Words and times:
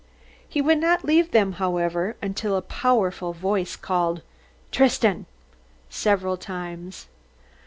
He 0.49 0.63
would 0.63 0.79
not 0.79 1.05
leave 1.05 1.29
them, 1.29 1.51
however, 1.51 2.15
until 2.23 2.55
a 2.55 2.63
powerful 2.63 3.33
voice 3.33 3.75
called 3.75 4.23
"Tristan!" 4.71 5.27
several 5.91 6.37
times. 6.37 7.05